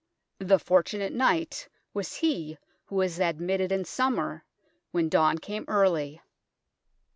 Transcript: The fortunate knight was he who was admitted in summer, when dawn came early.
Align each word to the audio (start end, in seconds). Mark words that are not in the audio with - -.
The 0.39 0.57
fortunate 0.57 1.13
knight 1.13 1.69
was 1.93 2.15
he 2.15 2.57
who 2.85 2.95
was 2.95 3.19
admitted 3.19 3.71
in 3.71 3.85
summer, 3.85 4.43
when 4.89 5.09
dawn 5.09 5.37
came 5.37 5.63
early. 5.67 6.19